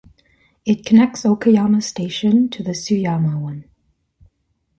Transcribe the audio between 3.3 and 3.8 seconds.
one.